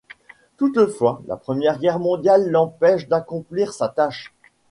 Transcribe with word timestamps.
Toutefois, 0.57 1.21
la 1.27 1.37
première 1.37 1.77
guerre 1.79 1.99
mondiale 1.99 2.49
l'empêche 2.49 3.07
d'accomplir 3.07 3.71
sa 3.71 3.87
tâche. 3.87 4.33